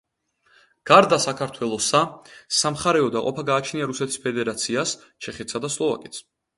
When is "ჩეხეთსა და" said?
5.25-5.77